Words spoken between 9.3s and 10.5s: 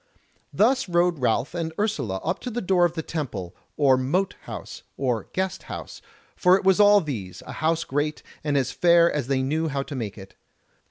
knew how to make it.